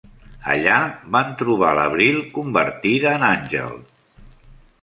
[0.53, 0.77] Allà
[1.15, 3.81] van trobar l'Abril, convertida en àngel.